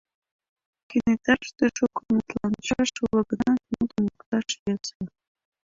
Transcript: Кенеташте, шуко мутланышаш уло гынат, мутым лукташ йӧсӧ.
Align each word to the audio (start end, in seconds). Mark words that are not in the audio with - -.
Кенеташте, 0.89 1.65
шуко 1.77 2.01
мутланышаш 2.13 2.89
уло 3.03 3.21
гынат, 3.31 3.61
мутым 3.73 4.03
лукташ 4.07 4.47
йӧсӧ. 4.65 4.99